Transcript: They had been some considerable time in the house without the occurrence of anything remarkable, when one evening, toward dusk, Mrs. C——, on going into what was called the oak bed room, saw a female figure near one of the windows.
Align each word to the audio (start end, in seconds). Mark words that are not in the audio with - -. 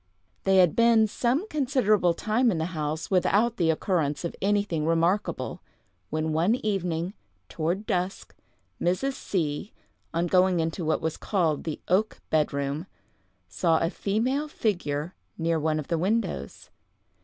They 0.45 0.57
had 0.57 0.75
been 0.75 1.05
some 1.05 1.47
considerable 1.47 2.15
time 2.15 2.49
in 2.49 2.57
the 2.57 2.65
house 2.73 3.11
without 3.11 3.57
the 3.57 3.69
occurrence 3.69 4.25
of 4.25 4.35
anything 4.41 4.87
remarkable, 4.87 5.61
when 6.09 6.33
one 6.33 6.55
evening, 6.55 7.13
toward 7.49 7.85
dusk, 7.85 8.33
Mrs. 8.81 9.13
C——, 9.13 9.71
on 10.11 10.25
going 10.25 10.59
into 10.59 10.83
what 10.83 11.01
was 11.01 11.17
called 11.17 11.65
the 11.65 11.79
oak 11.87 12.19
bed 12.31 12.51
room, 12.51 12.87
saw 13.47 13.77
a 13.77 13.91
female 13.91 14.47
figure 14.47 15.13
near 15.37 15.59
one 15.59 15.77
of 15.77 15.87
the 15.87 15.99
windows. 15.99 16.71